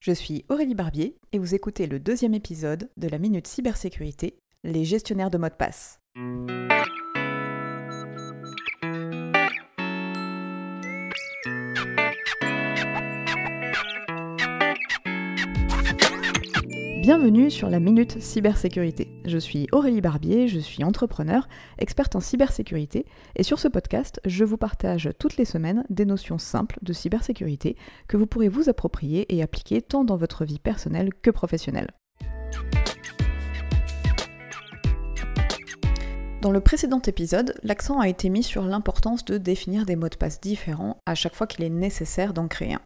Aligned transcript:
Je 0.00 0.12
suis 0.12 0.46
Aurélie 0.48 0.74
Barbier 0.74 1.18
et 1.32 1.38
vous 1.38 1.54
écoutez 1.54 1.86
le 1.86 2.00
deuxième 2.00 2.32
épisode 2.32 2.88
de 2.96 3.06
la 3.06 3.18
Minute 3.18 3.46
Cybersécurité, 3.46 4.38
les 4.64 4.86
gestionnaires 4.86 5.28
de 5.28 5.36
mots 5.36 5.50
de 5.50 5.54
passe. 5.54 6.00
Bienvenue 17.00 17.50
sur 17.50 17.70
la 17.70 17.80
Minute 17.80 18.20
Cybersécurité. 18.20 19.08
Je 19.24 19.38
suis 19.38 19.68
Aurélie 19.72 20.02
Barbier, 20.02 20.48
je 20.48 20.58
suis 20.58 20.84
entrepreneur, 20.84 21.48
experte 21.78 22.14
en 22.14 22.20
cybersécurité, 22.20 23.06
et 23.36 23.42
sur 23.42 23.58
ce 23.58 23.68
podcast, 23.68 24.20
je 24.26 24.44
vous 24.44 24.58
partage 24.58 25.08
toutes 25.18 25.38
les 25.38 25.46
semaines 25.46 25.82
des 25.88 26.04
notions 26.04 26.36
simples 26.36 26.78
de 26.82 26.92
cybersécurité 26.92 27.74
que 28.06 28.18
vous 28.18 28.26
pourrez 28.26 28.50
vous 28.50 28.68
approprier 28.68 29.34
et 29.34 29.42
appliquer 29.42 29.80
tant 29.80 30.04
dans 30.04 30.18
votre 30.18 30.44
vie 30.44 30.58
personnelle 30.58 31.08
que 31.22 31.30
professionnelle. 31.30 31.88
Dans 36.42 36.52
le 36.52 36.60
précédent 36.60 37.00
épisode, 37.00 37.54
l'accent 37.62 37.98
a 37.98 38.08
été 38.10 38.28
mis 38.28 38.42
sur 38.42 38.62
l'importance 38.62 39.24
de 39.24 39.38
définir 39.38 39.86
des 39.86 39.96
mots 39.96 40.10
de 40.10 40.16
passe 40.16 40.38
différents 40.38 40.98
à 41.06 41.14
chaque 41.14 41.34
fois 41.34 41.46
qu'il 41.46 41.64
est 41.64 41.70
nécessaire 41.70 42.34
d'en 42.34 42.46
créer 42.46 42.74
un. 42.74 42.82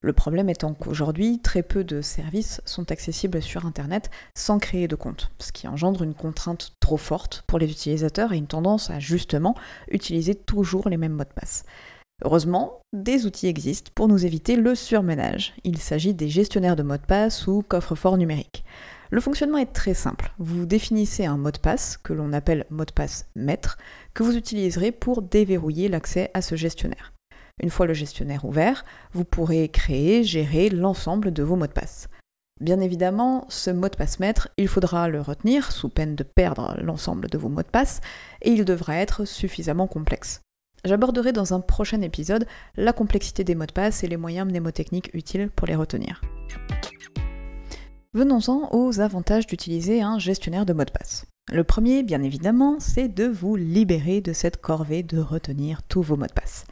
Le 0.00 0.12
problème 0.12 0.48
étant 0.48 0.74
qu'aujourd'hui, 0.74 1.40
très 1.40 1.64
peu 1.64 1.82
de 1.82 2.02
services 2.02 2.60
sont 2.64 2.92
accessibles 2.92 3.42
sur 3.42 3.66
Internet 3.66 4.10
sans 4.36 4.60
créer 4.60 4.86
de 4.86 4.94
compte, 4.94 5.32
ce 5.40 5.50
qui 5.50 5.66
engendre 5.66 6.04
une 6.04 6.14
contrainte 6.14 6.76
trop 6.78 6.96
forte 6.96 7.42
pour 7.48 7.58
les 7.58 7.68
utilisateurs 7.68 8.32
et 8.32 8.36
une 8.36 8.46
tendance 8.46 8.90
à 8.90 9.00
justement 9.00 9.56
utiliser 9.90 10.36
toujours 10.36 10.88
les 10.88 10.98
mêmes 10.98 11.14
mots 11.14 11.24
de 11.24 11.34
passe. 11.34 11.64
Heureusement, 12.24 12.80
des 12.92 13.26
outils 13.26 13.48
existent 13.48 13.90
pour 13.92 14.06
nous 14.06 14.24
éviter 14.24 14.54
le 14.54 14.76
surmenage. 14.76 15.54
Il 15.64 15.78
s'agit 15.78 16.14
des 16.14 16.28
gestionnaires 16.28 16.76
de 16.76 16.84
mots 16.84 16.96
de 16.96 17.02
passe 17.02 17.48
ou 17.48 17.62
coffres-forts 17.66 18.18
numériques. 18.18 18.64
Le 19.10 19.20
fonctionnement 19.20 19.58
est 19.58 19.72
très 19.72 19.94
simple. 19.94 20.32
Vous 20.38 20.64
définissez 20.64 21.26
un 21.26 21.38
mot 21.38 21.50
de 21.50 21.58
passe, 21.58 21.96
que 21.96 22.12
l'on 22.12 22.32
appelle 22.32 22.66
mot 22.70 22.84
de 22.84 22.92
passe 22.92 23.26
maître, 23.34 23.78
que 24.14 24.22
vous 24.22 24.36
utiliserez 24.36 24.92
pour 24.92 25.22
déverrouiller 25.22 25.88
l'accès 25.88 26.30
à 26.34 26.42
ce 26.42 26.54
gestionnaire. 26.54 27.12
Une 27.60 27.70
fois 27.70 27.86
le 27.86 27.94
gestionnaire 27.94 28.44
ouvert, 28.44 28.84
vous 29.12 29.24
pourrez 29.24 29.68
créer, 29.68 30.24
gérer 30.24 30.70
l'ensemble 30.70 31.32
de 31.32 31.42
vos 31.42 31.56
mots 31.56 31.66
de 31.66 31.72
passe. 31.72 32.08
Bien 32.60 32.80
évidemment, 32.80 33.46
ce 33.48 33.70
mot 33.70 33.88
de 33.88 33.96
passe 33.96 34.18
maître, 34.18 34.48
il 34.56 34.66
faudra 34.66 35.08
le 35.08 35.20
retenir 35.20 35.70
sous 35.70 35.88
peine 35.88 36.16
de 36.16 36.24
perdre 36.24 36.76
l'ensemble 36.80 37.28
de 37.28 37.38
vos 37.38 37.48
mots 37.48 37.62
de 37.62 37.68
passe 37.68 38.00
et 38.42 38.50
il 38.50 38.64
devra 38.64 38.96
être 38.96 39.24
suffisamment 39.24 39.86
complexe. 39.86 40.40
J'aborderai 40.84 41.32
dans 41.32 41.54
un 41.54 41.60
prochain 41.60 42.02
épisode 42.02 42.46
la 42.76 42.92
complexité 42.92 43.44
des 43.44 43.54
mots 43.54 43.66
de 43.66 43.72
passe 43.72 44.02
et 44.02 44.08
les 44.08 44.16
moyens 44.16 44.48
mnémotechniques 44.48 45.10
utiles 45.14 45.50
pour 45.50 45.66
les 45.66 45.76
retenir. 45.76 46.20
Venons-en 48.14 48.70
aux 48.72 49.00
avantages 49.00 49.46
d'utiliser 49.46 50.02
un 50.02 50.18
gestionnaire 50.18 50.66
de 50.66 50.72
mots 50.72 50.84
de 50.84 50.90
passe. 50.90 51.26
Le 51.52 51.64
premier, 51.64 52.02
bien 52.02 52.22
évidemment, 52.22 52.76
c'est 52.78 53.08
de 53.08 53.24
vous 53.24 53.56
libérer 53.56 54.20
de 54.20 54.32
cette 54.32 54.60
corvée 54.60 55.02
de 55.02 55.18
retenir 55.18 55.82
tous 55.82 56.02
vos 56.02 56.16
mots 56.16 56.26
de 56.26 56.32
passe. 56.32 56.64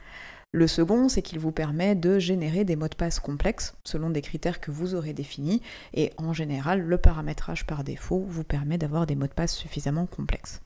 Le 0.53 0.65
second, 0.65 1.09
c'est 1.09 1.21
qu'il 1.21 1.39
vous 1.39 1.51
permet 1.51 1.93
de 1.93 2.19
générer 2.19 2.63
des 2.63 2.77
mots 2.77 2.87
de 2.87 2.95
passe 2.95 3.19
complexes 3.19 3.75
selon 3.83 4.09
des 4.09 4.21
critères 4.21 4.61
que 4.61 4.71
vous 4.71 4.95
aurez 4.95 5.13
définis 5.13 5.61
et 5.93 6.13
en 6.17 6.31
général, 6.31 6.81
le 6.81 6.97
paramétrage 6.97 7.67
par 7.67 7.83
défaut 7.83 8.25
vous 8.27 8.45
permet 8.45 8.77
d'avoir 8.77 9.05
des 9.05 9.15
mots 9.15 9.27
de 9.27 9.33
passe 9.33 9.53
suffisamment 9.53 10.05
complexes. 10.05 10.61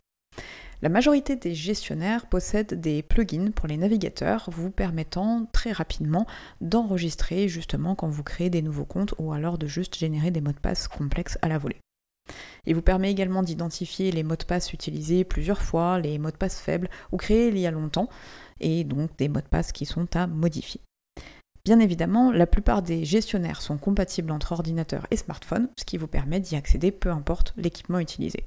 La 0.84 0.90
majorité 0.90 1.36
des 1.36 1.54
gestionnaires 1.54 2.28
possèdent 2.28 2.80
des 2.80 3.04
plugins 3.04 3.52
pour 3.52 3.68
les 3.68 3.78
navigateurs 3.78 4.50
vous 4.52 4.72
permettant 4.72 5.48
très 5.52 5.72
rapidement 5.72 6.26
d'enregistrer 6.60 7.48
justement 7.48 7.96
quand 7.96 8.08
vous 8.08 8.24
créez 8.24 8.50
des 8.50 8.62
nouveaux 8.62 8.86
comptes 8.86 9.14
ou 9.20 9.32
alors 9.34 9.58
de 9.58 9.68
juste 9.68 9.98
générer 9.98 10.32
des 10.32 10.42
mots 10.42 10.54
de 10.54 10.60
passe 10.60 10.88
complexes 10.88 11.38
à 11.42 11.50
la 11.50 11.58
volée. 11.58 11.82
Il 12.66 12.76
vous 12.76 12.82
permet 12.82 13.12
également 13.12 13.44
d'identifier 13.44 14.12
les 14.12 14.24
mots 14.24 14.36
de 14.36 14.44
passe 14.44 14.74
utilisés 14.74 15.24
plusieurs 15.24 15.62
fois, 15.62 16.00
les 16.00 16.18
mots 16.20 16.32
de 16.32 16.38
passe 16.38 16.60
faibles 16.60 16.90
ou 17.12 17.18
créés 17.18 17.48
il 17.48 17.58
y 17.58 17.68
a 17.68 17.72
longtemps, 17.72 18.10
et 18.60 18.84
donc 18.84 19.16
des 19.18 19.30
mots 19.30 19.42
de 19.42 19.48
passe 19.48 19.72
qui 19.72 19.86
sont 19.86 20.16
à 20.16 20.28
modifier. 20.28 20.82
Bien 21.64 21.80
évidemment, 21.80 22.32
la 22.32 22.48
plupart 22.48 22.82
des 22.82 23.06
gestionnaires 23.06 23.62
sont 23.62 23.78
compatibles 23.78 24.32
entre 24.32 24.52
ordinateur 24.52 25.06
et 25.12 25.18
smartphone, 25.18 25.70
ce 25.78 25.86
qui 25.86 25.98
vous 25.98 26.08
permet 26.08 26.40
d'y 26.40 26.56
accéder 26.56 26.92
peu 26.92 27.12
importe 27.12 27.54
l'équipement 27.56 28.00
utilisé. 28.00 28.46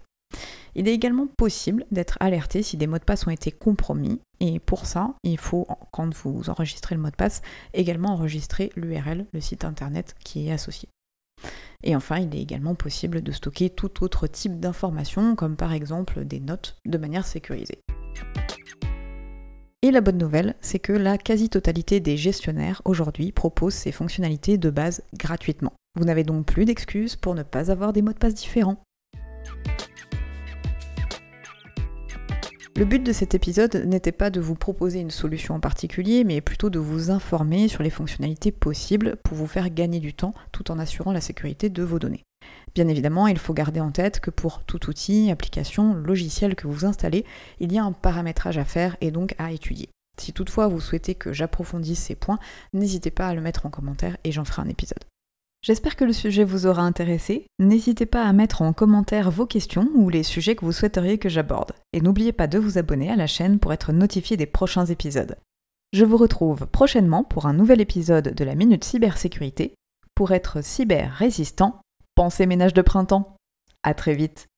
Il 0.74 0.88
est 0.88 0.94
également 0.94 1.28
possible 1.28 1.86
d'être 1.92 2.16
alerté 2.18 2.64
si 2.64 2.76
des 2.76 2.88
mots 2.88 2.98
de 2.98 3.04
passe 3.04 3.26
ont 3.28 3.30
été 3.30 3.52
compromis, 3.52 4.20
et 4.40 4.58
pour 4.58 4.86
ça, 4.86 5.14
il 5.22 5.38
faut, 5.38 5.66
quand 5.92 6.12
vous 6.12 6.50
enregistrez 6.50 6.96
le 6.96 7.00
mot 7.00 7.10
de 7.10 7.16
passe, 7.16 7.42
également 7.72 8.10
enregistrer 8.10 8.72
l'URL, 8.74 9.26
le 9.32 9.40
site 9.40 9.64
internet 9.64 10.16
qui 10.24 10.48
est 10.48 10.52
associé. 10.52 10.88
Et 11.84 11.94
enfin, 11.94 12.18
il 12.18 12.34
est 12.34 12.40
également 12.40 12.74
possible 12.74 13.22
de 13.22 13.30
stocker 13.30 13.68
tout 13.68 14.02
autre 14.02 14.26
type 14.26 14.58
d'informations, 14.58 15.36
comme 15.36 15.54
par 15.54 15.72
exemple 15.72 16.24
des 16.24 16.40
notes, 16.40 16.76
de 16.86 16.98
manière 16.98 17.26
sécurisée. 17.26 17.78
Et 19.82 19.90
la 19.90 20.00
bonne 20.00 20.16
nouvelle, 20.16 20.54
c'est 20.62 20.78
que 20.78 20.94
la 20.94 21.18
quasi-totalité 21.18 22.00
des 22.00 22.16
gestionnaires 22.16 22.80
aujourd'hui 22.86 23.32
proposent 23.32 23.74
ces 23.74 23.92
fonctionnalités 23.92 24.56
de 24.56 24.70
base 24.70 25.02
gratuitement. 25.18 25.74
Vous 25.96 26.06
n'avez 26.06 26.24
donc 26.24 26.46
plus 26.46 26.64
d'excuses 26.64 27.16
pour 27.16 27.34
ne 27.34 27.42
pas 27.42 27.70
avoir 27.70 27.92
des 27.92 28.00
mots 28.00 28.14
de 28.14 28.18
passe 28.18 28.34
différents. 28.34 28.82
Le 32.76 32.84
but 32.84 33.04
de 33.04 33.12
cet 33.12 33.36
épisode 33.36 33.84
n'était 33.86 34.10
pas 34.10 34.30
de 34.30 34.40
vous 34.40 34.56
proposer 34.56 34.98
une 34.98 35.12
solution 35.12 35.54
en 35.54 35.60
particulier, 35.60 36.24
mais 36.24 36.40
plutôt 36.40 36.70
de 36.70 36.80
vous 36.80 37.12
informer 37.12 37.68
sur 37.68 37.84
les 37.84 37.90
fonctionnalités 37.90 38.50
possibles 38.50 39.14
pour 39.22 39.36
vous 39.36 39.46
faire 39.46 39.70
gagner 39.70 40.00
du 40.00 40.12
temps 40.12 40.34
tout 40.50 40.72
en 40.72 40.80
assurant 40.80 41.12
la 41.12 41.20
sécurité 41.20 41.68
de 41.68 41.82
vos 41.84 42.00
données. 42.00 42.24
Bien 42.74 42.88
évidemment, 42.88 43.28
il 43.28 43.38
faut 43.38 43.54
garder 43.54 43.78
en 43.78 43.92
tête 43.92 44.18
que 44.18 44.30
pour 44.30 44.64
tout 44.64 44.90
outil, 44.90 45.30
application, 45.30 45.94
logiciel 45.94 46.56
que 46.56 46.66
vous 46.66 46.84
installez, 46.84 47.24
il 47.60 47.72
y 47.72 47.78
a 47.78 47.84
un 47.84 47.92
paramétrage 47.92 48.58
à 48.58 48.64
faire 48.64 48.96
et 49.00 49.12
donc 49.12 49.36
à 49.38 49.52
étudier. 49.52 49.88
Si 50.20 50.32
toutefois 50.32 50.66
vous 50.66 50.80
souhaitez 50.80 51.14
que 51.14 51.32
j'approfondisse 51.32 52.00
ces 52.00 52.16
points, 52.16 52.40
n'hésitez 52.72 53.12
pas 53.12 53.28
à 53.28 53.34
le 53.34 53.40
mettre 53.40 53.66
en 53.66 53.70
commentaire 53.70 54.16
et 54.24 54.32
j'en 54.32 54.44
ferai 54.44 54.62
un 54.62 54.68
épisode. 54.68 55.04
J'espère 55.62 55.94
que 55.94 56.04
le 56.04 56.12
sujet 56.12 56.44
vous 56.44 56.66
aura 56.66 56.82
intéressé. 56.82 57.46
N'hésitez 57.60 58.04
pas 58.04 58.24
à 58.24 58.32
mettre 58.32 58.62
en 58.62 58.72
commentaire 58.72 59.30
vos 59.30 59.46
questions 59.46 59.88
ou 59.94 60.10
les 60.10 60.24
sujets 60.24 60.56
que 60.56 60.64
vous 60.64 60.72
souhaiteriez 60.72 61.18
que 61.18 61.30
j'aborde. 61.30 61.72
Et 61.94 62.00
n'oubliez 62.00 62.32
pas 62.32 62.48
de 62.48 62.58
vous 62.58 62.76
abonner 62.76 63.08
à 63.08 63.14
la 63.14 63.28
chaîne 63.28 63.60
pour 63.60 63.72
être 63.72 63.92
notifié 63.92 64.36
des 64.36 64.46
prochains 64.46 64.84
épisodes. 64.86 65.36
Je 65.92 66.04
vous 66.04 66.16
retrouve 66.16 66.66
prochainement 66.66 67.22
pour 67.22 67.46
un 67.46 67.52
nouvel 67.52 67.80
épisode 67.80 68.34
de 68.34 68.44
la 68.44 68.56
Minute 68.56 68.82
Cybersécurité. 68.82 69.76
Pour 70.16 70.32
être 70.32 70.60
cyber 70.60 71.12
résistant, 71.12 71.80
pensez 72.16 72.46
ménage 72.46 72.74
de 72.74 72.82
printemps. 72.82 73.36
À 73.84 73.94
très 73.94 74.14
vite 74.14 74.48